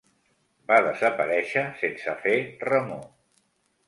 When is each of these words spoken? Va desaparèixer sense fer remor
Va 0.69 0.77
desaparèixer 0.85 1.63
sense 1.81 2.15
fer 2.23 2.35
remor 2.71 3.05